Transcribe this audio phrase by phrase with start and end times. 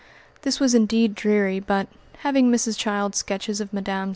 [0.41, 1.87] This was indeed dreary, but,
[2.23, 2.75] having Mrs.
[2.75, 4.09] Child's sketches of Mmes.